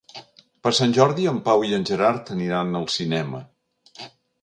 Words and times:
Per 0.67 0.71
Sant 0.77 0.95
Jordi 0.99 1.27
en 1.33 1.37
Pau 1.49 1.67
i 1.69 1.77
en 1.79 1.87
Gerard 1.91 2.35
aniran 2.39 2.83
al 2.83 2.91
cinema. 2.99 3.47